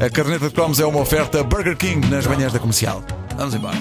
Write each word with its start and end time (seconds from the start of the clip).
A 0.00 0.08
caderneta 0.08 0.48
de 0.48 0.54
cromos 0.54 0.78
é 0.78 0.86
uma 0.86 1.00
oferta 1.00 1.42
Burger 1.42 1.76
King 1.76 2.06
nas 2.08 2.24
manhãs 2.24 2.52
da 2.52 2.60
comercial. 2.60 3.02
Vamos 3.36 3.54
embora. 3.54 3.76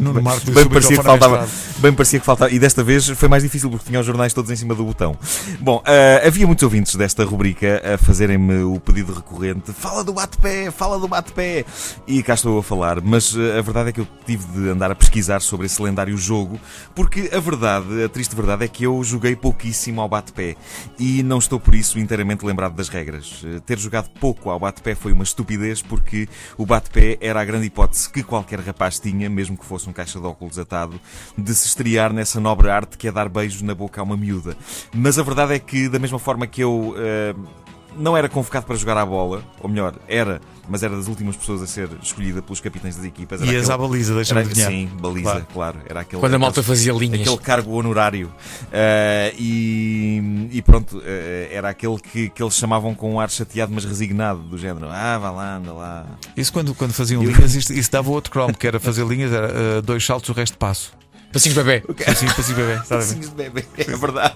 Nuno 0.00 0.22
Marco 0.22 0.50
Bem 0.50 0.68
parecia, 0.68 0.96
que 0.96 1.02
faltava, 1.02 1.48
bem 1.78 1.92
parecia 1.92 2.20
que 2.20 2.26
faltava. 2.26 2.50
E 2.50 2.58
desta 2.58 2.82
vez 2.82 3.08
foi 3.08 3.28
mais 3.28 3.42
difícil 3.42 3.70
porque 3.70 3.86
tinha 3.86 4.00
os 4.00 4.06
jornais 4.06 4.32
todos 4.32 4.50
em 4.50 4.56
cima 4.56 4.74
do 4.74 4.84
botão. 4.84 5.16
Bom, 5.60 5.78
uh, 5.78 6.26
havia 6.26 6.46
muitos 6.46 6.62
ouvintes 6.62 6.94
desta 6.94 7.24
rubrica 7.24 7.82
a 7.94 7.98
fazerem-me 7.98 8.62
o 8.62 8.80
pedido 8.80 9.12
recorrente: 9.12 9.72
fala 9.72 10.04
do 10.04 10.12
bate-pé, 10.12 10.70
fala 10.70 10.98
do 10.98 11.08
bate-pé. 11.08 11.64
E 12.06 12.22
cá 12.22 12.34
estou 12.34 12.58
a 12.58 12.62
falar. 12.62 13.00
Mas 13.00 13.34
uh, 13.34 13.58
a 13.58 13.62
verdade 13.62 13.90
é 13.90 13.92
que 13.92 14.00
eu 14.00 14.08
tive 14.26 14.44
de 14.46 14.68
andar 14.68 14.90
a 14.90 14.94
pesquisar 14.94 15.40
sobre 15.40 15.66
esse 15.66 15.80
lendário 15.80 16.16
jogo 16.16 16.58
porque 16.94 17.30
a 17.32 17.40
verdade, 17.40 18.04
a 18.04 18.08
triste 18.08 18.34
verdade, 18.34 18.64
é 18.64 18.68
que 18.68 18.84
eu 18.84 19.02
joguei 19.02 19.36
pouquíssimo 19.36 20.00
ao 20.00 20.08
bate-pé 20.08 20.56
e 20.98 21.22
não 21.22 21.38
estou 21.38 21.58
por 21.58 21.74
isso 21.74 21.98
inteiramente 21.98 22.44
lembrado 22.44 22.74
das 22.74 22.88
regras. 22.88 23.42
Uh, 23.42 23.60
ter 23.60 23.78
jogado 23.78 24.08
pouco 24.20 24.50
ao 24.50 24.58
bate-pé 24.58 24.94
foi 24.94 25.12
uma 25.12 25.24
estupidez 25.24 25.82
porque 25.82 26.28
o 26.56 26.66
bate-pé 26.66 27.18
era 27.20 27.40
a 27.40 27.44
grande 27.44 27.66
hipótese 27.66 28.08
que 28.10 28.22
qualquer 28.22 28.60
rapaz 28.60 28.98
tinha, 28.98 29.28
mesmo 29.28 29.53
que 29.56 29.64
fosse 29.64 29.88
um 29.88 29.92
caixa 29.92 30.20
de 30.20 30.26
óculos 30.26 30.58
atado, 30.58 31.00
de 31.36 31.54
se 31.54 31.66
estrear 31.66 32.12
nessa 32.12 32.40
nobre 32.40 32.70
arte 32.70 32.96
que 32.96 33.08
é 33.08 33.12
dar 33.12 33.28
beijos 33.28 33.62
na 33.62 33.74
boca 33.74 34.00
a 34.00 34.04
uma 34.04 34.16
miúda. 34.16 34.56
Mas 34.94 35.18
a 35.18 35.22
verdade 35.22 35.54
é 35.54 35.58
que, 35.58 35.88
da 35.88 35.98
mesma 35.98 36.18
forma 36.18 36.46
que 36.46 36.62
eu 36.62 36.94
uh, 36.94 37.63
não 37.96 38.16
era 38.16 38.28
convocado 38.28 38.66
para 38.66 38.76
jogar 38.76 38.96
à 38.96 39.04
bola, 39.06 39.42
ou 39.60 39.68
melhor, 39.68 39.94
era, 40.08 40.40
mas 40.68 40.82
era 40.82 40.96
das 40.96 41.08
últimas 41.08 41.36
pessoas 41.36 41.62
a 41.62 41.66
ser 41.66 41.88
escolhida 42.02 42.42
pelos 42.42 42.60
capitães 42.60 42.96
das 42.96 43.04
equipas. 43.04 43.40
Era 43.40 43.50
Ias 43.50 43.68
aquele, 43.68 43.84
à 43.84 43.88
baliza, 43.88 44.14
deixa-me 44.14 44.40
adivinhar. 44.40 44.70
Sim, 44.70 44.90
baliza, 45.00 45.30
claro. 45.30 45.46
claro. 45.52 45.78
Era 45.88 46.00
aquele, 46.00 46.20
Quando 46.20 46.34
a 46.34 46.38
malta 46.38 46.62
fazia 46.62 46.92
linhas. 46.92 47.20
Aquele 47.20 47.38
cargo 47.38 47.72
honorário. 47.72 48.28
Uh, 48.28 49.34
e, 49.38 50.48
e, 50.52 50.62
pronto, 50.62 50.98
uh, 50.98 51.02
era 51.50 51.68
aquele 51.68 51.98
que, 51.98 52.28
que 52.30 52.42
eles 52.42 52.54
chamavam 52.54 52.94
com 52.94 53.14
um 53.14 53.20
ar 53.20 53.30
chateado, 53.30 53.72
mas 53.74 53.84
resignado, 53.84 54.40
do 54.40 54.58
género: 54.58 54.88
ah, 54.90 55.18
vá 55.18 55.30
lá, 55.30 55.56
anda 55.56 55.72
lá. 55.72 56.06
Isso 56.36 56.52
quando, 56.52 56.74
quando 56.74 56.92
faziam 56.92 57.22
linhas, 57.22 57.54
isso, 57.54 57.72
isso 57.72 57.90
dava 57.90 58.10
outro 58.10 58.30
cromo, 58.30 58.56
que 58.56 58.66
era 58.66 58.80
fazer 58.80 59.06
linhas, 59.06 59.32
era 59.32 59.48
uh, 59.78 59.82
dois 59.82 60.04
saltos, 60.04 60.28
o 60.28 60.32
resto 60.32 60.56
passo. 60.56 60.92
Passinhos 61.34 61.56
bebê. 61.56 61.80
Passinhos, 61.80 62.32
passinhos 62.32 62.58
bebê. 62.60 62.80
Passinhos 62.88 63.28
de 63.30 63.34
bebê, 63.34 63.64
é 63.76 63.96
verdade. 63.96 64.34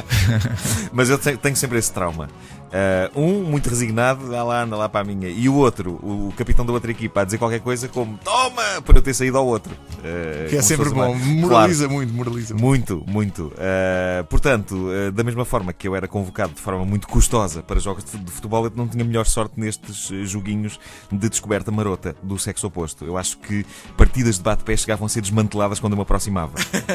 Mas 0.90 1.10
eu 1.10 1.18
tenho, 1.18 1.36
tenho, 1.36 1.54
sempre 1.54 1.78
esse 1.78 1.92
trauma. 1.92 2.30
Uh, 2.66 3.20
um, 3.20 3.42
muito 3.42 3.68
resignado, 3.68 4.24
anda 4.26 4.42
lá, 4.42 4.62
anda 4.62 4.76
lá 4.76 4.88
para 4.88 5.02
a 5.02 5.04
minha. 5.04 5.28
E 5.28 5.46
o 5.46 5.54
outro, 5.54 5.92
o, 6.02 6.32
capitão 6.34 6.64
da 6.64 6.72
outra 6.72 6.90
equipa, 6.90 7.20
a 7.20 7.24
dizer 7.24 7.36
qualquer 7.36 7.60
coisa 7.60 7.86
como 7.86 8.18
toma, 8.24 8.80
para 8.82 8.96
eu 8.96 9.02
ter 9.02 9.12
saído 9.12 9.36
ao 9.36 9.46
outro. 9.46 9.72
Uh, 9.72 10.48
que 10.48 10.56
é 10.56 10.62
sempre 10.62 10.88
bom, 10.88 11.14
moraliza 11.14 11.84
claro. 11.84 11.92
muito, 11.92 12.14
moraliza 12.14 12.54
muito. 12.54 13.04
Muito, 13.06 13.42
uh, 13.48 14.24
portanto, 14.24 14.88
da 15.12 15.22
mesma 15.22 15.44
forma 15.44 15.72
que 15.72 15.86
eu 15.86 15.94
era 15.94 16.08
convocado 16.08 16.54
de 16.54 16.60
forma 16.62 16.84
muito 16.86 17.06
custosa 17.06 17.62
para 17.62 17.78
jogos 17.78 18.04
de 18.04 18.30
futebol, 18.30 18.64
eu 18.64 18.72
não 18.74 18.88
tinha 18.88 19.04
melhor 19.04 19.26
sorte 19.26 19.60
nestes 19.60 20.08
joguinhos 20.28 20.80
de 21.12 21.28
descoberta 21.28 21.70
marota 21.70 22.16
do 22.22 22.38
sexo 22.38 22.66
oposto. 22.66 23.04
Eu 23.04 23.18
acho 23.18 23.36
que 23.38 23.66
partidas 23.98 24.36
de 24.36 24.42
bate-pé 24.42 24.76
chegavam 24.76 25.04
a 25.04 25.08
ser 25.08 25.20
desmanteladas 25.20 25.78
quando 25.78 25.92
eu 25.92 25.98
me 25.98 26.02
aproximava. 26.06 26.54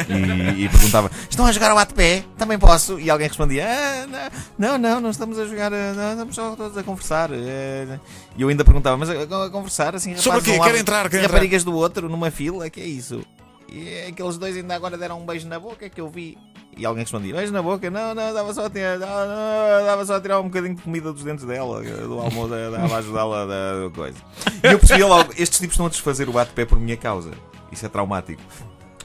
e, 0.10 0.64
e 0.64 0.70
perguntava: 0.70 1.12
Estão 1.30 1.46
a 1.46 1.52
jogar 1.52 1.70
ao 1.70 1.76
bate-pé? 1.76 2.24
Também 2.38 2.58
posso? 2.58 3.00
E 3.00 3.10
alguém 3.10 3.28
respondia: 3.28 3.68
ah, 3.68 4.32
Não, 4.58 4.78
não, 4.78 5.00
não 5.00 5.10
estamos 5.10 5.38
a 5.38 5.46
jogar 5.46 5.70
não, 5.70 6.12
estamos 6.12 6.36
só 6.36 6.56
todos 6.56 6.78
a 6.78 6.84
conversar. 6.84 7.30
E 7.32 8.42
eu 8.42 8.48
ainda 8.48 8.64
perguntava, 8.64 8.98
mas 8.98 9.10
a, 9.10 9.46
a 9.46 9.50
conversar 9.50 9.96
assim, 9.96 10.16
Sobre 10.18 10.40
o 10.40 10.44
quê? 10.44 10.60
Quer 10.60 10.76
entrar? 10.76 11.10
Quer 11.10 11.22
raparigas 11.22 11.64
do 11.64 11.76
outro 11.76 12.10
numa 12.10 12.32
fila, 12.32 12.70
que 12.70 12.82
é 12.82 12.86
isso? 12.86 13.22
E 13.70 14.08
aqueles 14.10 14.38
dois 14.38 14.56
ainda 14.58 14.76
agora 14.76 14.98
deram 14.98 15.22
um 15.22 15.26
beijo 15.26 15.48
na 15.48 15.60
boca 15.60 15.90
que 15.90 16.02
eu 16.02 16.10
vi. 16.10 16.38
E 16.76 16.86
alguém 16.86 17.04
respondia, 17.04 17.34
beijo 17.36 17.52
na 17.52 17.62
boca? 17.62 17.90
Não, 17.90 18.16
não, 18.16 18.34
dava 18.34 18.54
só 18.54 18.66
a 18.66 18.70
tirar, 18.70 18.98
não, 18.98 19.08
não, 19.08 19.86
dava 19.86 20.06
só 20.06 20.16
a 20.16 20.22
tirar 20.22 20.40
um 20.40 20.46
bocadinho 20.46 20.76
de 20.76 20.82
comida 20.82 21.12
dos 21.12 21.24
dentes 21.24 21.46
dela, 21.46 21.82
do 21.82 22.20
almoço, 22.20 22.50
dava 22.50 22.96
a 22.96 22.98
ajudá-la 22.98 23.46
da 23.46 23.90
coisa. 23.94 24.18
E 24.64 24.68
eu 24.68 24.80
percebi 24.80 25.04
logo, 25.04 25.32
estes 25.38 25.60
tipos 25.60 25.74
estão 25.74 25.86
a 25.86 25.90
desfazer 25.90 26.30
o 26.30 26.34
bate-pé 26.34 26.66
por 26.66 26.80
minha 26.80 26.96
causa. 26.96 27.32
Isso 27.72 27.86
é 27.86 27.90
traumático. 27.90 28.42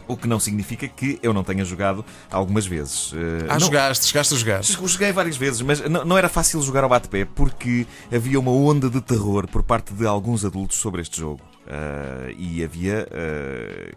O 0.08 0.16
que 0.16 0.28
não 0.28 0.38
significa 0.38 0.86
que 0.86 1.18
eu 1.22 1.32
não 1.32 1.42
tenha 1.42 1.64
jogado 1.64 2.04
algumas 2.30 2.66
vezes. 2.66 3.12
Uh, 3.12 3.16
ah, 3.48 3.54
não... 3.54 3.60
jogaste, 3.60 4.06
chegaste 4.06 4.34
a 4.34 4.36
jogar. 4.36 4.62
Joguei 4.62 5.12
várias 5.12 5.36
vezes, 5.36 5.60
mas 5.62 5.80
não, 5.88 6.04
não 6.04 6.18
era 6.18 6.28
fácil 6.28 6.60
jogar 6.62 6.84
ao 6.84 6.90
bate-pé 6.90 7.24
porque 7.24 7.86
havia 8.12 8.38
uma 8.38 8.50
onda 8.50 8.88
de 8.88 9.00
terror 9.00 9.46
por 9.48 9.62
parte 9.62 9.92
de 9.92 10.06
alguns 10.06 10.44
adultos 10.44 10.78
sobre 10.78 11.02
este 11.02 11.18
jogo. 11.18 11.40
Uh, 11.66 12.30
e 12.38 12.62
havia 12.62 13.08
uh, 13.10 13.96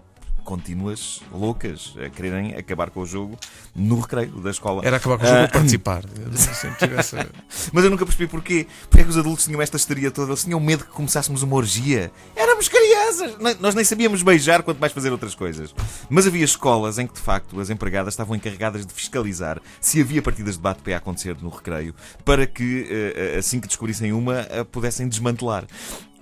contínuas 0.50 1.22
loucas 1.32 1.94
a 2.04 2.10
quererem 2.10 2.56
acabar 2.56 2.90
com 2.90 3.02
o 3.02 3.06
jogo 3.06 3.38
no 3.76 4.00
recreio 4.00 4.32
da 4.42 4.50
escola. 4.50 4.82
Era 4.84 4.98
acabar 4.98 5.20
com 5.20 5.26
o 5.26 5.28
jogo 5.28 5.44
uh, 5.44 5.52
participar. 5.52 6.04
Mas 7.72 7.84
eu 7.84 7.92
nunca 7.92 8.04
percebi 8.04 8.28
porquê. 8.28 8.66
Porque 8.90 9.02
é 9.02 9.04
que 9.04 9.12
os 9.12 9.18
adultos 9.18 9.46
tinham 9.46 9.62
esta 9.62 9.78
histeria 9.78 10.10
toda? 10.10 10.32
Eles 10.32 10.44
tinham 10.44 10.60
medo 10.60 10.86
que 10.86 10.90
começássemos 10.90 11.44
uma 11.44 11.56
orgia. 11.56 12.12
Éramos 12.36 12.68
crianças! 12.68 13.38
Nós 13.60 13.76
nem 13.76 13.86
sabíamos 13.86 14.24
beijar, 14.24 14.64
quanto 14.64 14.80
mais 14.80 14.92
fazer 14.92 15.12
outras 15.12 15.36
coisas. 15.36 15.72
Mas 16.10 16.26
havia 16.26 16.44
escolas 16.44 16.98
em 16.98 17.06
que, 17.06 17.14
de 17.14 17.20
facto, 17.20 17.60
as 17.60 17.70
empregadas 17.70 18.16
estavam 18.16 18.36
encarregadas 18.36 18.84
de 18.88 18.92
fiscalizar 18.92 19.62
se 19.80 20.02
havia 20.02 20.22
partidas 20.22 20.56
de 20.56 20.62
bate-pé 20.62 20.96
a 20.96 20.98
acontecer 20.98 21.38
no 21.40 21.50
recreio, 21.50 21.94
para 22.26 22.48
que, 22.48 22.88
eh, 22.90 23.38
assim 23.38 23.60
que 23.60 23.68
descobrissem 23.68 24.12
uma, 24.14 24.40
a 24.42 24.66
pudessem 24.66 25.08
desmantelar. 25.08 25.66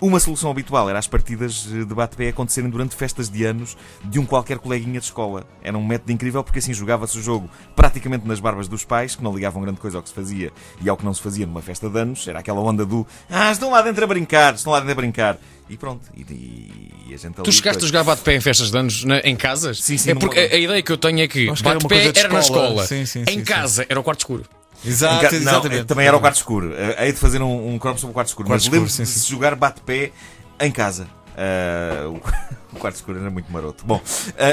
Uma 0.00 0.20
solução 0.20 0.48
habitual 0.48 0.88
era 0.88 0.96
as 0.96 1.08
partidas 1.08 1.64
de 1.64 1.84
bate-pé 1.86 2.28
acontecerem 2.28 2.70
durante 2.70 2.94
festas 2.94 3.28
de 3.28 3.44
anos 3.44 3.76
de 4.04 4.20
um 4.20 4.24
qualquer 4.24 4.58
coleguinha 4.58 5.00
de 5.00 5.06
escola. 5.06 5.44
Era 5.60 5.76
um 5.76 5.84
método 5.84 6.12
incrível 6.12 6.44
porque 6.44 6.60
assim 6.60 6.72
jogava-se 6.72 7.18
o 7.18 7.22
jogo 7.22 7.50
praticamente 7.74 8.26
nas 8.26 8.38
barbas 8.38 8.68
dos 8.68 8.84
pais, 8.84 9.16
que 9.16 9.24
não 9.24 9.34
ligavam 9.34 9.60
grande 9.60 9.80
coisa 9.80 9.98
ao 9.98 10.02
que 10.02 10.08
se 10.08 10.14
fazia 10.14 10.52
e 10.80 10.88
ao 10.88 10.96
que 10.96 11.04
não 11.04 11.12
se 11.12 11.20
fazia 11.20 11.44
numa 11.46 11.60
festa 11.60 11.90
de 11.90 11.98
anos. 11.98 12.28
Era 12.28 12.38
aquela 12.38 12.60
onda 12.60 12.86
do 12.86 13.04
Ah, 13.28 13.50
estão 13.50 13.72
lá 13.72 13.82
dentro 13.82 14.04
a 14.04 14.06
brincar, 14.06 14.54
estão 14.54 14.72
lá 14.72 14.78
dentro 14.78 14.92
a 14.92 14.96
brincar. 14.96 15.36
E 15.68 15.76
pronto. 15.76 16.08
E, 16.16 16.70
e 17.08 17.14
a 17.14 17.16
gente 17.16 17.34
tu 17.42 17.50
chegaste 17.50 17.82
a 17.82 17.86
jogar 17.86 18.04
bate-pé 18.04 18.36
em 18.36 18.40
festas 18.40 18.70
de 18.70 18.78
anos 18.78 19.04
na, 19.04 19.18
em 19.18 19.34
casas? 19.34 19.82
Sim, 19.82 19.98
sim. 19.98 20.12
É 20.12 20.14
porque 20.14 20.38
a, 20.38 20.42
a, 20.42 20.58
ideia 20.58 20.80
que 20.80 20.92
eu 20.92 20.96
tenho 20.96 21.20
é 21.20 21.26
que 21.26 21.46
bate-pé 21.60 22.06
era, 22.06 22.18
era 22.20 22.28
na 22.32 22.40
escola. 22.40 22.86
Sim, 22.86 23.04
sim, 23.04 23.22
em 23.22 23.38
sim, 23.38 23.44
casa 23.44 23.84
era 23.88 23.98
o 23.98 24.02
quarto 24.04 24.20
escuro. 24.20 24.44
Exato, 24.84 25.34
exatamente. 25.34 25.80
Não, 25.80 25.84
também 25.84 26.06
era 26.06 26.16
o 26.16 26.20
quarto 26.20 26.36
escuro. 26.36 26.72
Hei 26.98 27.12
de 27.12 27.18
fazer 27.18 27.42
um, 27.42 27.74
um 27.74 27.78
cromo 27.78 27.98
sobre 27.98 28.12
o 28.12 28.14
quarto 28.14 28.28
escuro. 28.28 28.48
Quarto 28.48 28.64
mas 28.64 28.72
lembro 28.72 28.88
de 28.88 29.06
se 29.06 29.30
jogar 29.30 29.54
bate-pé 29.54 30.12
em 30.60 30.70
casa. 30.70 31.06
Uh, 31.38 32.20
o 32.74 32.78
quarto 32.80 32.96
escuro 32.96 33.20
era 33.20 33.30
muito 33.30 33.50
maroto. 33.52 33.84
Bom, 33.86 33.96
uh, 33.96 34.02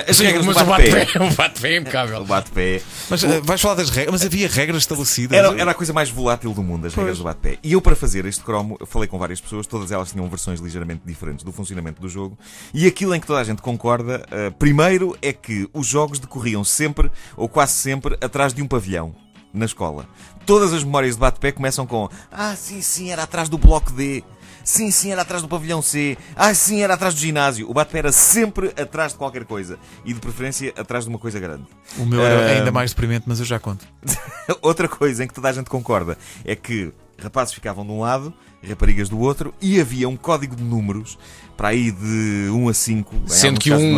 as 0.07 0.17
Sim, 0.17 0.25
regras 0.25 0.45
mas 0.45 0.55
do 0.55 0.65
bate-pé. 0.65 1.07
O 1.19 1.33
bate-pé 1.33 1.73
é 1.73 1.77
impecável. 1.77 2.21
O 2.25 2.25
bate-pé. 2.25 2.81
Mas 3.09 3.23
uh, 3.23 3.41
vais 3.41 3.59
falar 3.59 3.73
das 3.73 3.89
regras, 3.89 4.11
mas 4.11 4.23
havia 4.23 4.47
regras 4.47 4.83
estabelecidas. 4.83 5.37
Era, 5.37 5.59
era 5.59 5.71
a 5.71 5.73
coisa 5.73 5.91
mais 5.91 6.11
volátil 6.11 6.53
do 6.53 6.61
mundo, 6.61 6.85
as 6.85 6.93
pois. 6.93 7.03
regras 7.03 7.17
do 7.17 7.23
bate-pé. 7.23 7.57
E 7.63 7.73
eu, 7.73 7.81
para 7.81 7.95
fazer 7.95 8.25
este 8.25 8.43
cromo, 8.43 8.77
falei 8.85 9.07
com 9.07 9.17
várias 9.17 9.41
pessoas, 9.41 9.65
todas 9.65 9.91
elas 9.91 10.11
tinham 10.11 10.29
versões 10.29 10.59
ligeiramente 10.59 11.01
diferentes 11.05 11.43
do 11.43 11.51
funcionamento 11.51 11.99
do 11.99 12.07
jogo. 12.07 12.37
E 12.71 12.85
aquilo 12.85 13.15
em 13.15 13.19
que 13.19 13.25
toda 13.25 13.39
a 13.39 13.43
gente 13.43 13.63
concorda, 13.63 14.23
primeiro, 14.59 15.17
é 15.21 15.33
que 15.33 15.67
os 15.73 15.87
jogos 15.87 16.19
decorriam 16.19 16.63
sempre, 16.63 17.11
ou 17.35 17.49
quase 17.49 17.73
sempre, 17.73 18.15
atrás 18.21 18.53
de 18.53 18.61
um 18.61 18.67
pavilhão 18.67 19.15
na 19.55 19.65
escola. 19.65 20.07
Todas 20.45 20.73
as 20.73 20.83
memórias 20.83 21.15
de 21.15 21.21
bate-pé 21.21 21.51
começam 21.51 21.87
com 21.87 22.09
Ah, 22.31 22.55
sim, 22.55 22.81
sim, 22.81 23.11
era 23.11 23.23
atrás 23.23 23.49
do 23.49 23.57
bloco 23.57 23.91
D. 23.91 24.23
Sim, 24.63 24.89
sim, 24.89 25.11
era 25.11 25.21
atrás 25.21 25.43
do 25.43 25.47
pavilhão 25.47 25.79
C. 25.79 26.17
Ah, 26.35 26.51
sim, 26.53 26.81
era 26.81 26.95
atrás 26.95 27.13
do 27.13 27.19
ginásio. 27.19 27.69
O 27.69 27.73
bate-pé 27.73 27.99
era 27.99 28.11
sempre 28.11 28.69
atrás 28.69 29.11
de 29.11 29.17
qualquer 29.19 29.45
coisa. 29.45 29.77
E 30.03 30.11
de 30.11 30.19
preferência 30.19 30.73
atrás 30.75 31.03
de 31.05 31.09
uma 31.09 31.19
coisa 31.19 31.39
grande. 31.39 31.65
O 31.97 32.05
meu 32.05 32.19
era 32.19 32.41
uh... 32.41 32.57
ainda 32.57 32.71
mais 32.71 32.89
deprimente, 32.89 33.25
mas 33.27 33.39
eu 33.39 33.45
já 33.45 33.59
conto. 33.59 33.85
Outra 34.63 34.87
coisa 34.87 35.23
em 35.23 35.27
que 35.27 35.33
toda 35.35 35.49
a 35.49 35.53
gente 35.53 35.69
concorda 35.69 36.17
é 36.43 36.55
que 36.55 36.91
rapazes 37.17 37.53
ficavam 37.53 37.85
de 37.85 37.91
um 37.91 38.01
lado, 38.01 38.33
raparigas 38.65 39.09
do 39.09 39.19
outro, 39.19 39.53
e 39.61 39.79
havia 39.79 40.07
um 40.09 40.17
código 40.17 40.55
de 40.55 40.63
números 40.63 41.17
para 41.55 41.69
aí 41.69 41.91
de 41.91 42.49
1 42.49 42.69
a 42.69 42.73
5. 42.73 43.15
Sendo 43.27 43.59
que 43.59 43.71
um, 43.71 43.97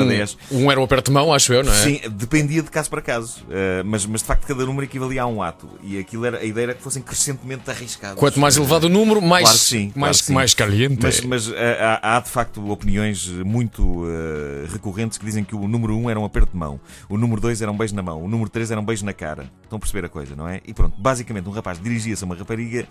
um 0.51 0.71
era 0.71 0.79
o 0.79 0.83
aperto 0.83 1.09
de 1.09 1.13
mão, 1.13 1.33
acho 1.33 1.53
eu, 1.53 1.63
não 1.63 1.73
é? 1.73 1.75
Sim, 1.75 2.01
dependia 2.11 2.61
de 2.61 2.69
caso 2.69 2.89
para 2.89 3.01
caso. 3.01 3.41
Uh, 3.43 3.83
mas, 3.85 4.05
mas 4.05 4.21
de 4.21 4.27
facto 4.27 4.45
cada 4.45 4.65
número 4.65 4.85
equivalia 4.85 5.23
a 5.23 5.27
um 5.27 5.41
ato. 5.41 5.67
E 5.83 5.97
aquilo 5.97 6.25
era, 6.25 6.39
a 6.39 6.43
ideia 6.43 6.65
era 6.65 6.73
que 6.73 6.81
fossem 6.81 7.01
crescentemente 7.01 7.69
arriscados. 7.69 8.19
Quanto 8.19 8.39
mais 8.39 8.57
elevado 8.57 8.85
o 8.85 8.89
número, 8.89 9.21
mais, 9.21 9.43
claro 9.43 9.57
sim, 9.57 9.91
mais, 9.95 10.21
claro 10.21 10.35
mais 10.35 10.53
caliente. 10.53 10.99
Mas, 11.01 11.21
mas 11.21 11.47
uh, 11.47 11.55
há, 11.79 12.17
há, 12.17 12.19
de 12.19 12.29
facto 12.29 12.69
opiniões 12.69 13.27
muito 13.27 13.83
uh, 13.83 14.67
recorrentes 14.71 15.17
que 15.17 15.25
dizem 15.25 15.43
que 15.43 15.55
o 15.55 15.67
número 15.67 15.97
1 15.97 16.09
era 16.09 16.19
um 16.19 16.25
aperto 16.25 16.51
de 16.51 16.57
mão, 16.57 16.79
o 17.09 17.17
número 17.17 17.41
2 17.41 17.61
era 17.61 17.71
um 17.71 17.77
beijo 17.77 17.95
na 17.95 18.03
mão, 18.03 18.23
o 18.23 18.27
número 18.27 18.49
3 18.49 18.71
era 18.71 18.79
um 18.79 18.85
beijo 18.85 19.05
na 19.05 19.13
cara. 19.13 19.49
Estão 19.63 19.77
a 19.77 19.79
perceber 19.79 20.05
a 20.05 20.09
coisa, 20.09 20.35
não 20.35 20.47
é? 20.47 20.61
E 20.65 20.73
pronto, 20.73 20.95
basicamente 20.99 21.47
um 21.49 21.51
rapaz 21.51 21.79
dirigia-se 21.81 22.23
a 22.23 22.25
uma 22.25 22.35
rapariga, 22.35 22.87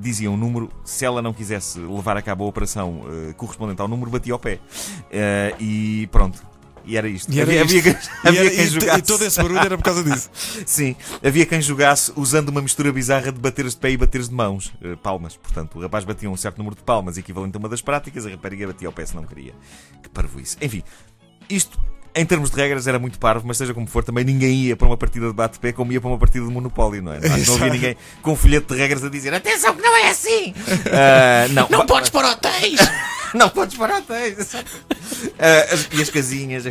dizia 0.00 0.30
um 0.30 0.36
número, 0.36 0.70
se 0.84 1.04
ela 1.04 1.19
não 1.22 1.32
quisesse 1.32 1.78
levar 1.78 2.16
a 2.16 2.22
cabo 2.22 2.44
a 2.44 2.48
operação 2.48 3.02
correspondente 3.36 3.80
ao 3.80 3.88
número, 3.88 4.10
batia 4.10 4.32
ao 4.32 4.38
pé. 4.38 4.54
Uh, 4.54 5.56
e 5.62 6.06
pronto. 6.10 6.50
E 6.84 6.96
era 6.96 7.06
isto. 7.08 7.30
E 7.30 7.38
era 7.40 7.60
havia, 7.60 7.78
isto. 7.78 8.10
havia, 8.24 8.44
E, 8.44 8.50
quem 8.56 8.66
jogasse. 8.66 8.98
e 8.98 9.02
todo 9.02 9.24
esse 9.24 9.36
barulho 9.42 9.58
era 9.60 9.76
por 9.76 9.84
causa 9.84 10.02
disso. 10.02 10.30
Sim, 10.66 10.96
havia 11.22 11.44
quem 11.44 11.60
jogasse 11.60 12.10
usando 12.16 12.48
uma 12.48 12.62
mistura 12.62 12.90
bizarra 12.90 13.30
de 13.30 13.38
bateres 13.38 13.74
de 13.74 13.78
pé 13.80 13.90
e 13.90 13.96
bateres 13.96 14.28
de 14.28 14.34
mãos. 14.34 14.72
Eh, 14.82 14.96
palmas, 14.96 15.36
portanto, 15.36 15.76
o 15.78 15.80
rapaz 15.82 16.04
batia 16.04 16.28
um 16.30 16.36
certo 16.36 16.56
número 16.58 16.74
de 16.74 16.82
palmas, 16.82 17.18
equivalente 17.18 17.54
a 17.56 17.58
uma 17.58 17.68
das 17.68 17.82
práticas, 17.82 18.24
a 18.26 18.30
rapariga 18.30 18.66
batia 18.66 18.88
ao 18.88 18.92
pé 18.92 19.04
se 19.04 19.14
não 19.14 19.24
queria. 19.24 19.52
Que 20.02 20.08
parvoíce. 20.08 20.56
Enfim, 20.60 20.82
isto. 21.48 21.78
Em 22.20 22.26
termos 22.26 22.50
de 22.50 22.56
regras 22.56 22.86
era 22.86 22.98
muito 22.98 23.18
parvo, 23.18 23.46
mas 23.46 23.56
seja 23.56 23.72
como 23.72 23.86
for, 23.86 24.04
também 24.04 24.24
ninguém 24.24 24.52
ia 24.66 24.76
para 24.76 24.86
uma 24.86 24.96
partida 24.96 25.26
de 25.28 25.32
bate-pé 25.32 25.72
como 25.72 25.90
ia 25.92 26.00
para 26.00 26.10
uma 26.10 26.18
partida 26.18 26.44
de 26.46 26.52
Monopólio, 26.52 27.00
não 27.02 27.12
é? 27.14 27.20
Que 27.20 27.28
não 27.28 27.54
havia 27.54 27.70
ninguém 27.70 27.96
com 28.22 28.32
um 28.32 28.36
folheto 28.36 28.74
de 28.74 28.80
regras 28.80 29.02
a 29.02 29.08
dizer 29.08 29.32
atenção 29.34 29.74
que 29.74 29.82
não 29.82 29.96
é 29.96 30.10
assim! 30.10 30.54
Ah, 30.92 31.48
não, 31.50 31.68
Não 31.70 31.86
podes 31.86 32.10
para 32.10 32.30
hotéis! 32.30 32.78
não 33.34 33.48
podes 33.48 33.76
parar 33.76 33.98
hotéis. 33.98 34.54
Ah, 35.38 35.72
as- 35.74 35.88
e 35.92 36.02
as 36.02 36.10
casinhas, 36.10 36.66
é, 36.66 36.70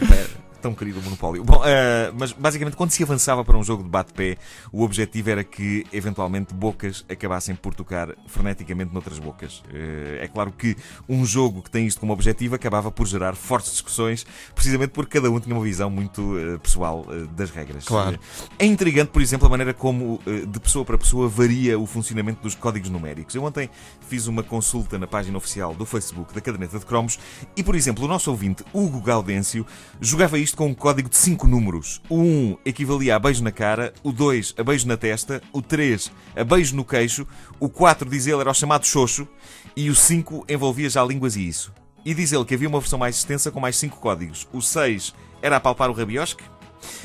tão 0.59 0.73
querido 0.73 0.99
o 0.99 1.03
monopólio. 1.03 1.43
Bom, 1.43 1.61
ah, 1.63 2.13
mas 2.17 2.31
basicamente 2.31 2.75
quando 2.75 2.91
se 2.91 3.01
avançava 3.03 3.43
para 3.43 3.57
um 3.57 3.63
jogo 3.63 3.83
de 3.83 3.89
bate-pé, 3.89 4.37
o 4.71 4.83
objetivo 4.83 5.29
era 5.29 5.43
que 5.43 5.85
eventualmente 5.91 6.53
bocas 6.53 7.05
acabassem 7.09 7.55
por 7.55 7.73
tocar 7.73 8.09
freneticamente 8.27 8.93
noutras 8.93 9.19
bocas. 9.19 9.63
Ah, 9.69 10.23
é 10.23 10.27
claro 10.27 10.51
que 10.51 10.75
um 11.07 11.25
jogo 11.25 11.61
que 11.61 11.71
tem 11.71 11.87
isto 11.87 11.99
como 11.99 12.13
objetivo 12.13 12.55
acabava 12.55 12.91
por 12.91 13.07
gerar 13.07 13.35
fortes 13.35 13.71
discussões, 13.71 14.25
precisamente 14.53 14.91
porque 14.91 15.19
cada 15.19 15.31
um 15.31 15.39
tinha 15.39 15.55
uma 15.55 15.63
visão 15.63 15.89
muito 15.89 16.35
ah, 16.37 16.59
pessoal 16.59 17.05
das 17.35 17.49
regras. 17.49 17.85
Claro. 17.85 18.19
É 18.57 18.65
intrigante, 18.65 19.11
por 19.11 19.21
exemplo, 19.21 19.47
a 19.47 19.49
maneira 19.49 19.73
como 19.73 20.19
de 20.25 20.59
pessoa 20.59 20.85
para 20.85 20.97
pessoa 20.97 21.27
varia 21.27 21.79
o 21.79 21.85
funcionamento 21.85 22.41
dos 22.41 22.55
códigos 22.55 22.89
numéricos. 22.89 23.33
Eu 23.35 23.43
ontem 23.43 23.69
fiz 24.07 24.27
uma 24.27 24.43
consulta 24.43 24.99
na 24.99 25.07
página 25.07 25.37
oficial 25.37 25.73
do 25.73 25.85
Facebook 25.85 26.33
da 26.33 26.41
Caderneta 26.41 26.77
de 26.77 26.85
Cromos 26.85 27.19
e, 27.55 27.63
por 27.63 27.75
exemplo, 27.75 28.05
o 28.05 28.07
nosso 28.07 28.29
ouvinte, 28.29 28.63
Hugo 28.73 29.01
Gaudêncio, 29.01 29.65
jogava 29.99 30.37
isto 30.37 30.48
com 30.55 30.67
um 30.67 30.73
código 30.73 31.09
de 31.09 31.15
5 31.17 31.47
números. 31.47 32.01
O 32.09 32.17
1 32.19 32.57
equivalia 32.65 33.15
a 33.15 33.19
beijo 33.19 33.43
na 33.43 33.51
cara, 33.51 33.93
o 34.03 34.11
2 34.11 34.55
a 34.57 34.63
beijo 34.63 34.87
na 34.87 34.97
testa, 34.97 35.41
o 35.53 35.61
3 35.61 36.11
a 36.35 36.43
beijo 36.43 36.75
no 36.75 36.83
queixo, 36.85 37.25
o 37.59 37.67
4, 37.69 38.09
diz 38.09 38.27
ele, 38.27 38.41
era 38.41 38.51
o 38.51 38.53
chamado 38.53 38.85
xoxo 38.85 39.27
e 39.75 39.89
o 39.89 39.95
5 39.95 40.45
envolvia 40.49 40.89
já 40.89 41.03
línguas 41.03 41.35
e 41.35 41.47
isso. 41.47 41.73
E 42.05 42.13
diz 42.13 42.31
ele 42.31 42.45
que 42.45 42.53
havia 42.53 42.67
uma 42.69 42.79
versão 42.79 42.97
mais 42.99 43.17
extensa 43.17 43.51
com 43.51 43.59
mais 43.59 43.75
5 43.77 43.97
códigos. 43.99 44.47
O 44.53 44.61
6 44.61 45.13
era 45.41 45.57
apalpar 45.57 45.89
o 45.89 45.93
rabiosque, 45.93 46.43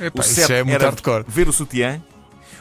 Epá, 0.00 0.18
o 0.18 0.24
isso 0.24 0.34
7 0.34 0.48
já 0.48 0.54
é 0.56 0.60
era 0.70 0.84
hardcore. 0.86 1.24
ver 1.26 1.48
o 1.48 1.52
sutiã. 1.52 2.02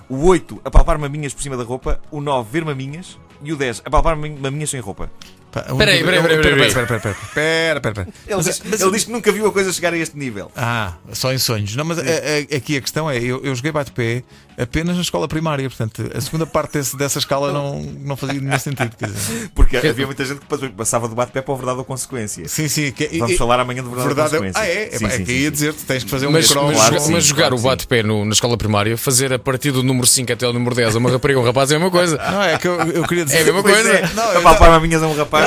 O 0.10 0.26
8, 0.28 0.62
apalpar 0.66 0.98
maminhas 1.00 1.34
por 1.34 1.42
cima 1.42 1.56
da 1.56 1.64
roupa. 1.64 2.02
O 2.12 2.20
9, 2.20 2.50
ver 2.52 2.66
maminhas. 2.66 3.18
E 3.42 3.52
o 3.54 3.56
10, 3.56 3.82
apalpar 3.86 4.16
mami- 4.16 4.38
maminhas 4.40 4.70
sem 4.70 4.80
roupa. 4.80 5.12
A 5.60 5.76
Peraí, 5.76 6.04
peraí, 6.04 6.22
peraí, 6.22 6.42
Pera, 6.42 6.42
peraí. 6.56 6.74
pera, 6.74 6.88
pera, 6.88 7.00
pera, 7.00 7.16
pera, 7.34 7.82
pera, 7.82 7.94
pera. 7.94 8.08
Ele, 8.28 8.36
Mas- 8.38 8.46
diz, 8.46 8.62
mas- 8.66 8.82
ele 8.82 8.92
diz 8.92 9.04
que 9.06 9.12
nunca 9.12 9.32
viu 9.32 9.46
a 9.48 9.52
coisa 9.52 9.72
chegar 9.72 9.94
a 9.94 9.98
este 9.98 10.18
nível. 10.18 10.52
Ah, 10.56 10.94
só 11.12 11.32
em 11.32 11.38
sonhos. 11.38 11.76
Não, 11.76 11.86
mas 11.86 12.00
a- 12.00 12.02
a- 12.02 12.58
aqui 12.58 12.78
a 12.78 12.82
questão 12.82 13.10
é: 13.10 13.18
eu, 13.18 13.42
eu 13.44 13.54
joguei 13.56 13.72
bate-pé 13.72 14.24
apenas 14.58 14.96
na 14.96 15.02
escola 15.02 15.28
primária, 15.28 15.68
portanto, 15.70 16.10
a 16.16 16.22
segunda 16.22 16.46
parte 16.46 16.74
desse- 16.74 16.96
dessa 16.98 17.18
escala 17.20 17.52
não, 17.52 17.82
não 17.82 18.16
fazia 18.16 18.40
nenhum 18.40 18.58
sentido. 18.60 18.96
Quer 18.98 19.08
dizer. 19.10 19.50
Porque 19.56 19.78
havia 19.78 20.06
muita 20.06 20.24
gente 20.26 20.40
que 20.40 20.70
passava 20.70 21.08
do 21.08 21.16
bate-pé 21.16 21.42
para 21.42 21.54
o 21.54 21.58
verdade 21.58 21.78
ou 21.80 21.86
consequência. 21.86 22.48
Sim, 22.48 22.68
sim. 22.68 22.92
Que, 22.92 23.08
Vamos 23.20 23.34
e- 23.36 23.38
falar 23.38 23.60
amanhã 23.60 23.82
de 23.84 23.90
verdade, 23.90 24.08
verdade, 24.08 24.36
ou 24.36 24.42
consequência. 24.44 24.62
ah, 24.62 24.68
é? 24.68 24.98
Sim, 24.98 25.06
é, 25.06 25.10
sim, 25.10 25.22
é 25.22 25.26
que 25.26 25.32
ia 25.34 25.52
dizer, 25.52 25.74
tu 25.74 25.84
tens 25.86 26.04
que 26.04 26.10
fazer 26.10 26.28
um 26.28 26.32
Mas, 26.32 26.48
cromo. 26.48 26.68
mas, 26.68 26.78
claro 26.78 26.96
que 26.96 27.02
sim, 27.02 27.12
mas 27.14 27.24
jogar 27.26 27.42
claro 27.44 27.56
o 27.56 27.58
que 27.60 27.64
bate-pé 27.64 28.04
no- 28.04 28.26
na 28.26 28.32
escola 28.34 28.58
primária, 28.58 28.98
fazer 28.98 29.34
a 29.34 29.40
partir 29.40 29.72
do 29.72 29.82
número 29.84 30.06
5 30.08 30.32
até 30.32 30.48
o 30.48 30.54
número 30.54 30.76
10 30.76 30.96
a 30.96 31.00
uma 31.00 31.10
rapariga 31.12 31.40
ou 31.40 31.46
um 31.46 31.48
rapaz 31.48 31.72
é 31.72 31.76
a 31.76 31.80
mesma 31.80 31.92
coisa. 31.92 32.18
Não, 32.18 32.42
é 32.44 32.58
que 32.58 32.68
eu, 32.68 32.80
eu 32.92 33.08
queria 33.08 33.26
dizer. 33.26 33.38
É 33.38 33.42
a 33.42 33.46
mesma 33.46 33.64
coisa. 33.64 33.90
é, 33.92 34.10
Não, 34.14 34.32
eu- 34.34 34.40
apalpar 34.40 34.70
maminhas 34.70 35.02
a 35.04 35.08
um 35.08 35.16
rapaz. 35.16 35.43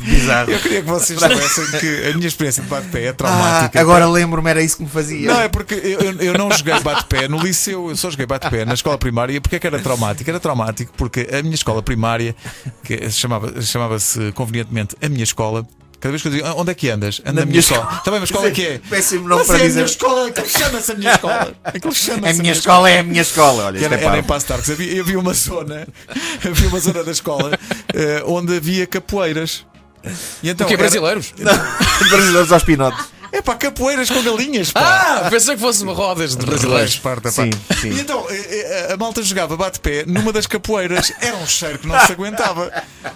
Bizarro. 0.00 0.50
Eu 0.52 0.60
queria 0.60 0.82
que 0.82 0.88
vocês 0.88 1.18
soubessem 1.18 1.66
que 1.80 2.08
a 2.10 2.14
minha 2.14 2.28
experiência 2.28 2.62
de 2.62 2.68
bate-pé 2.68 3.04
é 3.04 3.08
Ah, 3.08 3.14
traumática. 3.14 3.80
agora 3.80 4.06
lembro-me, 4.08 4.48
era 4.48 4.62
isso 4.62 4.76
que 4.76 4.84
me 4.84 4.88
fazia. 4.88 5.32
Não, 5.32 5.40
é 5.40 5.48
porque 5.48 5.74
eu, 5.74 6.00
eu- 6.20 6.34
não 6.38 6.50
joguei 6.52 6.78
bate-pé 6.80 7.26
no 7.28 7.38
liceu, 7.42 7.88
eu 7.90 7.96
só 7.96 8.10
joguei 8.10 8.26
bate-pé 8.26 8.64
na 8.64 8.74
escola 8.74 8.96
primária. 8.98 9.32
E 9.32 9.40
porquê 9.40 9.56
é 9.56 9.58
que 9.58 9.66
era 9.66 9.78
traumático? 9.80 10.30
Era 10.30 10.38
traumático 10.38 10.92
porque 10.96 11.26
a 11.32 11.42
minha 11.42 11.54
escola 11.54 11.82
primária, 11.82 12.34
que 12.84 12.96
se 13.10 13.18
chamava- 13.18 13.60
chamava-se 13.60 14.30
convenientemente 14.32 14.94
a 15.02 15.08
minha 15.08 15.24
escola, 15.24 15.66
cada 16.00 16.10
vez 16.12 16.22
que 16.22 16.28
eu 16.28 16.32
dizia 16.32 16.54
onde 16.54 16.70
é 16.70 16.74
que 16.74 16.88
andas? 16.90 17.20
Ando 17.24 17.26
Na 17.26 17.32
minha 17.32 17.46
minha 17.46 17.60
escola. 17.60 18.00
Também, 18.04 18.20
mas 18.20 18.28
escola 18.30 18.48
é 18.48 18.50
que 18.50 18.66
é? 18.66 18.78
Péssimo 18.90 19.28
nome 19.28 19.38
Mas 19.40 19.46
para 19.46 19.56
é 19.58 19.60
a 19.60 19.66
dizer. 19.66 19.74
minha 19.80 19.86
escola, 19.86 20.28
aquilo 20.28 20.48
chama-se 20.48 20.92
a 20.92 20.94
minha 20.94 21.12
escola. 21.14 21.54
Aquilo 21.64 21.94
chama-se 21.94 22.28
A 22.28 22.42
minha 22.42 22.52
escola 22.52 22.90
é 22.90 22.98
a 22.98 23.02
minha 23.02 23.22
escola. 23.22 23.64
Olha, 23.66 23.84
era, 23.84 23.94
é 24.00 24.04
era 24.04 24.18
em. 24.18 24.22
Passo 24.22 24.52
Arcos. 24.52 24.70
Havia, 24.70 25.00
havia 25.00 25.18
uma 25.18 25.34
zona, 25.34 25.86
havia 26.44 26.68
uma 26.68 26.78
zona 26.80 27.02
da 27.04 27.10
escola 27.12 27.58
eh, 27.94 28.22
onde 28.26 28.56
havia 28.56 28.86
capoeiras. 28.86 29.64
E 30.42 30.48
então 30.50 30.64
O 30.64 30.68
que 30.68 30.74
é 30.74 30.76
era- 30.76 30.82
brasileiros? 30.84 31.32
Brasileiros 32.10 32.52
aos 32.52 32.62
pinotes. 32.62 33.06
Pá, 33.46 33.54
capoeiras 33.54 34.10
com 34.10 34.20
galinhas, 34.22 34.72
pá. 34.72 34.80
Ah, 35.24 35.30
pensei 35.30 35.54
que 35.54 35.60
fosse 35.60 35.82
uma 35.84 35.92
rodas 35.94 36.34
de 36.36 36.44
brasileiros. 36.44 36.90
Esparta, 36.94 37.30
pá. 37.30 37.44
Sim, 37.44 37.50
sim. 37.80 37.90
E 37.92 38.00
então 38.00 38.26
eh, 38.28 38.88
eh, 38.90 38.92
a 38.92 38.96
malta 38.96 39.22
jogava 39.22 39.56
bate-pé 39.56 40.04
numa 40.04 40.32
das 40.32 40.46
capoeiras, 40.48 41.12
era 41.20 41.36
um 41.36 41.46
cheiro 41.46 41.78
que 41.78 41.86
não 41.86 41.98
se 42.04 42.10
aguentava. 42.12 42.70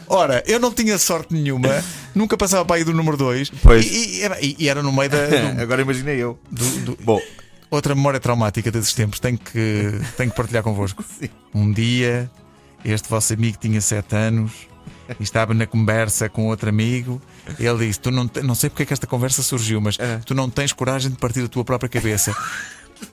Ora, 0.07 0.43
eu 0.47 0.61
não 0.61 0.73
tinha 0.73 0.97
sorte 0.99 1.35
nenhuma, 1.35 1.83
nunca 2.15 2.37
passava 2.37 2.65
para 2.65 2.77
aí 2.77 2.85
do 2.85 2.95
número 2.95 3.17
2 3.17 3.51
Pois. 3.63 3.85
e, 3.85 4.19
e 4.19 4.23
era, 4.23 4.39
e- 4.41 4.69
era 4.69 4.83
no 4.83 4.93
meio 4.93 5.11
da. 5.11 5.27
do- 5.27 5.59
Agora 5.61 5.83
imaginei 5.83 6.17
eu. 6.17 6.39
do- 6.51 6.79
do- 6.95 6.99
Bom, 7.03 7.21
outra 7.69 7.93
memória 7.95 8.21
traumática 8.21 8.71
desses 8.71 8.95
tempos, 8.95 9.19
tenho 9.19 9.37
que, 9.37 10.01
tenho 10.17 10.31
que 10.31 10.37
partilhar 10.37 10.63
convosco. 10.63 11.05
Um 11.53 11.73
dia, 11.73 12.31
este 12.85 13.09
vosso 13.09 13.33
amigo 13.33 13.59
tinha 13.61 13.81
7 13.81 14.15
anos 14.15 14.53
e 15.19 15.23
estava 15.23 15.53
na 15.55 15.67
conversa 15.67 16.29
com 16.29 16.47
outro 16.47 16.69
amigo. 16.69 17.21
Ele 17.59 17.87
disse: 17.87 17.99
Tu 18.01 18.11
não, 18.11 18.29
te- 18.29 18.43
não 18.43 18.55
sei 18.55 18.71
porque 18.71 18.83
é 18.85 18.87
que 18.87 18.93
esta 18.93 19.07
conversa 19.07 19.43
surgiu, 19.43 19.81
mas 19.81 19.99
É. 19.99 20.19
tu 20.25 20.35
não 20.35 20.49
tens 20.51 20.73
coragem 20.73 21.11
de 21.11 21.17
partir 21.17 21.43
da 21.43 21.49
tua 21.49 21.65
própria 21.65 21.89
cabeça. 21.89 22.35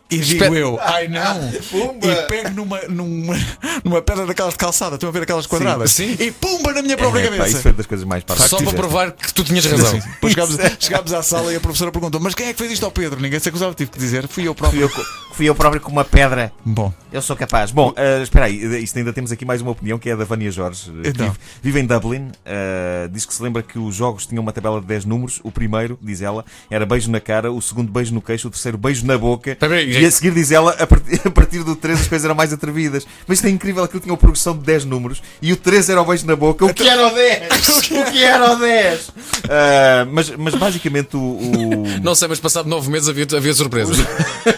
E 0.10 0.18
digo 0.20 0.34
Espera- 0.44 0.56
eu, 0.56 0.80
ai 0.82 1.08
não! 1.08 1.52
Pumba! 1.70 2.08
E 2.08 2.16
pego 2.28 2.50
numa, 2.52 2.80
numa, 2.88 3.36
numa 3.84 4.02
pedra 4.02 4.26
daquelas 4.26 4.54
de 4.54 4.58
calçada, 4.60 4.96
estão 4.96 5.10
a 5.10 5.12
ver 5.12 5.24
aquelas 5.24 5.46
quadradas? 5.46 5.92
Sim. 5.92 6.16
E 6.20 6.32
pumba 6.32 6.72
na 6.74 6.82
minha 6.82 6.96
própria 6.98 7.20
é, 7.22 7.24
pá, 7.26 7.32
cabeça! 7.32 7.50
isso 7.50 7.62
foi 7.62 7.74
das 7.74 7.86
coisas 7.86 8.06
mais 8.08 8.24
parvas. 8.24 8.50
Só 8.50 8.58
para 8.62 8.72
provar 8.74 9.12
que 9.12 9.34
tu 9.34 9.44
tinhas 9.44 9.66
razão. 9.66 9.92
Sim, 9.92 10.02
sim. 10.02 10.10
Depois 10.10 10.34
chegámos, 10.34 10.58
chegámos 10.80 11.14
à 11.14 11.22
sala 11.22 11.52
e 11.52 11.58
a 11.58 11.60
professora 11.60 11.92
perguntou: 11.92 12.22
Mas 12.22 12.34
quem 12.34 12.48
é 12.48 12.54
que 12.54 12.60
fez 12.60 12.72
isto 12.72 12.86
ao 12.86 12.92
Pedro? 12.92 13.20
Ninguém 13.20 13.40
se 13.40 13.50
acusava, 13.50 13.74
tive 13.74 13.92
que 13.92 14.00
dizer, 14.00 14.28
fui 14.28 14.44
eu 14.48 14.54
Fui 14.54 14.56
próprio. 14.56 14.82
eu, 14.84 14.90
co- 14.90 15.06
fui 15.34 15.46
eu 15.50 15.54
próprio 15.56 15.82
com 15.82 15.92
uma 15.92 16.06
pedra. 16.06 16.52
Bom, 16.66 16.94
Eu 17.12 17.22
sou 17.22 17.36
capaz. 17.36 17.72
Bom, 17.72 17.94
eh, 17.98 18.22
espera 18.24 18.46
aí, 18.46 18.64
eh, 18.64 18.80
isto 18.80 18.98
ainda 18.98 19.12
temos 19.12 19.32
aqui 19.32 19.44
mais 19.46 19.62
uma 19.62 19.72
opinião 19.72 20.00
que 20.00 20.10
é 20.10 20.14
a 20.14 20.16
da 20.16 20.24
Vânia 20.26 20.50
Jorge, 20.52 20.90
eh, 21.04 21.10
Então. 21.10 21.26
vive, 21.28 21.38
vive 21.62 21.80
em 21.82 21.86
Dublin. 21.86 22.32
eh, 22.46 23.10
diz 23.12 23.26
que 23.26 23.34
se 23.34 23.44
lembra 23.44 23.62
que 23.62 23.78
os 23.78 23.94
jogos 23.96 24.26
tinham 24.26 24.42
uma 24.42 24.52
tabela 24.54 24.80
de 24.80 24.88
10 24.88 25.04
números. 25.06 25.40
O 25.44 25.52
primeiro, 25.52 26.00
diz 26.02 26.22
ela, 26.22 26.46
era 26.72 26.86
beijo 26.86 27.12
na 27.12 27.20
cara, 27.20 27.52
o 27.52 27.62
segundo 27.62 27.92
beijo 27.92 28.14
no 28.14 28.22
queixo, 28.22 28.48
o 28.48 28.52
terceiro 28.52 28.78
beijo 28.78 29.06
na 29.06 29.18
boca. 29.18 29.58
Aí, 29.62 29.97
E 30.00 30.06
a 30.06 30.12
seguir, 30.12 30.32
diz 30.32 30.52
ela, 30.52 30.72
a 30.80 30.88
partir, 30.88 31.22
a 31.26 31.32
partir 31.32 31.64
do 31.64 31.76
3 31.76 32.02
as 32.02 32.08
coisas 32.08 32.26
eram 32.26 32.36
mais 32.36 32.52
atrevidas. 32.54 33.06
Mas 33.28 33.38
isto 33.40 33.48
é 33.48 33.50
incrível, 33.50 33.84
aquilo 33.84 34.00
tinha 34.00 34.12
uma 34.12 34.18
progressão 34.18 34.56
de 34.58 34.64
10 34.64 34.86
números 34.86 35.22
e 35.42 35.52
o 35.54 35.56
3 35.58 35.90
era 35.90 36.02
o 36.02 36.06
beijo 36.06 36.26
na 36.26 36.36
boca. 36.36 36.66
O 36.66 36.74
que 36.74 36.88
era 36.88 37.08
o 37.08 37.12
10? 37.14 37.68
o 37.70 37.82
que 38.12 38.24
era 38.24 38.52
o 38.54 38.56
10? 38.58 39.12
Ah, 39.50 40.08
mas, 40.12 40.30
mas 40.32 40.56
basicamente 40.56 41.16
o- 41.16 41.20
o... 41.20 41.84
Não 42.04 42.16
sei, 42.16 42.28
mas 42.28 42.40
passado 42.40 42.68
9 42.70 42.90
meses 42.90 43.10
havia, 43.10 43.26
havia 43.36 43.54
surpresas. 43.54 43.98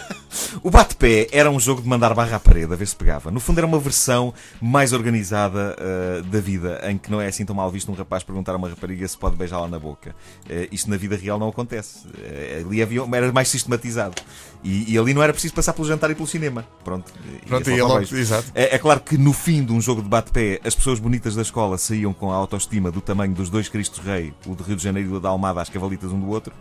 O 0.61 0.69
bate-pé 0.69 1.27
era 1.31 1.49
um 1.49 1.59
jogo 1.59 1.81
de 1.81 1.87
mandar 1.87 2.13
barra 2.13 2.37
à 2.37 2.39
parede, 2.39 2.73
a 2.73 2.75
ver 2.75 2.87
se 2.87 2.95
pegava. 2.95 3.31
No 3.31 3.39
fundo, 3.39 3.59
era 3.59 3.67
uma 3.67 3.79
versão 3.79 4.33
mais 4.61 4.93
organizada 4.93 5.75
uh, 5.79 6.23
da 6.23 6.39
vida, 6.39 6.81
em 6.83 6.97
que 6.97 7.09
não 7.09 7.21
é 7.21 7.27
assim 7.27 7.45
tão 7.45 7.55
mal 7.55 7.69
visto 7.71 7.91
um 7.91 7.95
rapaz 7.95 8.23
perguntar 8.23 8.53
a 8.53 8.57
uma 8.57 8.69
rapariga 8.69 9.07
se 9.07 9.17
pode 9.17 9.35
beijá-la 9.35 9.67
na 9.67 9.79
boca. 9.79 10.15
Uh, 10.45 10.67
isto 10.71 10.89
na 10.89 10.97
vida 10.97 11.15
real 11.15 11.39
não 11.39 11.49
acontece. 11.49 12.07
Uh, 12.07 12.67
ali 12.67 12.81
havia, 12.81 13.01
era 13.13 13.31
mais 13.31 13.47
sistematizado. 13.47 14.15
E, 14.63 14.93
e 14.93 14.97
ali 14.97 15.13
não 15.13 15.23
era 15.23 15.31
preciso 15.31 15.53
passar 15.53 15.73
pelo 15.73 15.87
jantar 15.87 16.11
e 16.11 16.15
pelo 16.15 16.27
cinema. 16.27 16.65
Pronto. 16.83 17.11
pronto, 17.47 17.69
Ia 17.69 17.85
o 17.85 17.87
logo, 17.87 18.15
exato. 18.15 18.51
É, 18.53 18.75
é 18.75 18.77
claro 18.77 18.99
que 18.99 19.17
no 19.17 19.31
fim 19.31 19.63
de 19.63 19.71
um 19.71 19.79
jogo 19.79 20.01
de 20.01 20.09
bate-pé, 20.09 20.59
as 20.63 20.75
pessoas 20.75 20.99
bonitas 20.99 21.35
da 21.35 21.41
escola 21.41 21.77
saíam 21.77 22.13
com 22.13 22.31
a 22.31 22.35
autoestima 22.35 22.91
do 22.91 22.99
tamanho 22.99 23.33
dos 23.33 23.49
dois 23.49 23.69
Cristos 23.69 23.99
Rei, 23.99 24.33
o 24.45 24.55
de 24.55 24.63
Rio 24.63 24.75
de 24.75 24.83
Janeiro 24.83 25.09
e 25.09 25.13
o 25.13 25.19
da 25.19 25.29
Almada, 25.29 25.61
às 25.61 25.69
cavalitas 25.69 26.11
um 26.11 26.19
do 26.19 26.27
outro. 26.27 26.53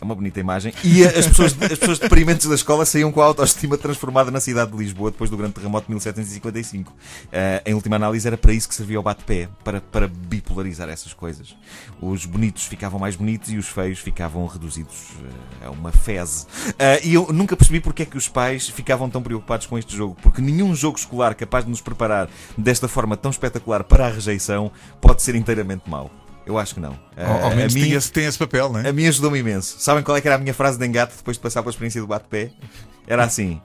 É 0.00 0.04
uma 0.04 0.14
bonita 0.14 0.40
imagem. 0.40 0.72
E 0.82 1.04
as 1.04 1.26
pessoas, 1.26 1.56
as 1.60 1.78
pessoas 1.78 1.98
deprimentes 1.98 2.46
da 2.46 2.54
escola 2.54 2.86
saíam 2.86 2.99
com 3.08 3.20
a 3.20 3.24
autoestima 3.24 3.78
transformada 3.78 4.32
na 4.32 4.40
cidade 4.40 4.72
de 4.72 4.76
Lisboa 4.76 5.12
depois 5.12 5.30
do 5.30 5.36
grande 5.36 5.54
terremoto 5.54 5.86
de 5.86 5.92
1755. 5.92 6.92
Ah, 7.32 7.62
em 7.64 7.72
última 7.72 7.94
análise, 7.94 8.26
era 8.26 8.36
para 8.36 8.52
isso 8.52 8.68
que 8.68 8.74
servia 8.74 8.98
o 8.98 9.02
bate-pé 9.02 9.48
para, 9.62 9.80
para 9.80 10.08
bipolarizar 10.08 10.88
essas 10.88 11.12
coisas. 11.12 11.54
Os 12.02 12.26
bonitos 12.26 12.64
ficavam 12.64 12.98
mais 12.98 13.14
bonitos 13.14 13.52
e 13.52 13.56
os 13.56 13.68
feios 13.68 14.00
ficavam 14.00 14.44
reduzidos 14.46 15.12
ah, 15.62 15.66
a 15.68 15.70
uma 15.70 15.92
feze. 15.92 16.46
Ah, 16.76 16.98
e 17.04 17.14
eu 17.14 17.32
nunca 17.32 17.56
percebi 17.56 17.78
porque 17.78 18.02
é 18.02 18.06
que 18.06 18.18
os 18.18 18.26
pais 18.26 18.68
ficavam 18.68 19.08
tão 19.08 19.22
preocupados 19.22 19.66
com 19.66 19.78
este 19.78 19.96
jogo. 19.96 20.16
Porque 20.20 20.42
nenhum 20.42 20.74
jogo 20.74 20.98
escolar 20.98 21.36
capaz 21.36 21.64
de 21.64 21.70
nos 21.70 21.80
preparar 21.80 22.28
desta 22.58 22.88
forma 22.88 23.16
tão 23.16 23.30
espetacular 23.30 23.84
para 23.84 24.06
a 24.06 24.10
rejeição 24.10 24.72
pode 25.00 25.22
ser 25.22 25.36
inteiramente 25.36 25.88
mau. 25.88 26.10
Eu 26.50 26.58
acho 26.58 26.74
que 26.74 26.80
não. 26.80 26.98
Ao, 27.16 27.44
ao 27.44 27.52
a 27.52 27.54
menos 27.54 27.72
mim- 27.74 27.82
tinha, 27.84 28.00
tem 28.00 28.24
esse 28.24 28.36
papel, 28.36 28.72
não 28.72 28.80
é? 28.80 28.88
a 28.88 28.92
mim 28.92 29.06
ajudou-me 29.06 29.38
imenso. 29.38 29.76
Sabem 29.78 30.02
qual 30.02 30.16
é 30.16 30.20
que 30.20 30.26
era 30.26 30.34
a 30.34 30.38
minha 30.38 30.52
frase 30.52 30.76
de 30.76 30.84
engate 30.84 31.14
depois 31.16 31.36
de 31.36 31.40
passar 31.42 31.62
pela 31.62 31.70
experiência 31.70 32.00
do 32.00 32.08
bate-pé? 32.08 32.50
Era 33.06 33.22
assim. 33.22 33.60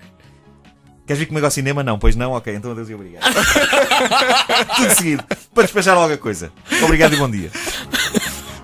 Queres 1.08 1.20
vir 1.20 1.25
comigo 1.25 1.44
ao 1.46 1.51
cinema? 1.51 1.82
Não, 1.84 1.98
pois 1.98 2.15
não? 2.15 2.34
Ok, 2.34 2.54
então 2.56 2.72
adeus 2.72 2.88
e 2.89 2.94
obrigado. 2.94 3.24
Tudo 4.77 4.94
seguido. 4.96 5.24
Para 5.51 5.63
despachar 5.63 5.96
logo 5.96 6.13
a 6.13 6.18
coisa. 6.18 6.51
Obrigado 6.84 7.13
e 7.13 7.18
bom 7.18 7.30
dia. 7.30 7.50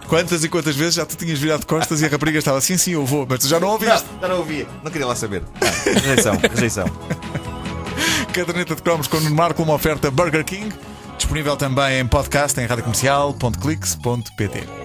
Quantas 0.07 0.43
e 0.43 0.49
quantas 0.49 0.75
vezes 0.75 0.93
já 0.95 1.05
tu 1.05 1.15
tinhas 1.15 1.39
virado 1.39 1.65
costas 1.65 1.99
e 2.01 2.05
a 2.05 2.09
rapariga 2.09 2.37
estava 2.37 2.57
assim, 2.59 2.77
sim, 2.77 2.91
eu 2.91 3.03
vou, 3.05 3.25
mas 3.27 3.39
tu 3.39 3.47
já 3.47 3.59
não 3.59 3.69
ouviste. 3.69 4.05
Não, 4.13 4.21
já 4.21 4.27
não 4.27 4.37
ouvia. 4.37 4.67
Não 4.83 4.91
queria 4.91 5.07
lá 5.07 5.15
saber. 5.15 5.41
Não, 5.41 5.93
rejeição, 6.01 6.35
rejeição. 6.53 6.85
Caderneta 8.33 8.75
de 8.75 8.81
cromos 8.83 9.07
com 9.07 9.17
o 9.17 9.31
Marco, 9.31 9.63
uma 9.63 9.73
oferta 9.73 10.11
Burger 10.11 10.43
King. 10.45 10.71
Disponível 11.31 11.55
também 11.55 11.99
em 11.99 12.05
podcast 12.05 12.59
em 12.59 12.65
radiocomercial.clix.pt. 12.65 14.80